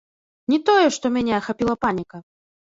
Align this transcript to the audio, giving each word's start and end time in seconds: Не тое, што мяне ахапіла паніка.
Не 0.53 0.59
тое, 0.69 0.87
што 0.95 1.05
мяне 1.19 1.37
ахапіла 1.43 1.79
паніка. 1.89 2.27